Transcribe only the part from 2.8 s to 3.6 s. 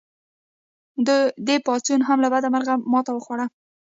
ماته وخوړه.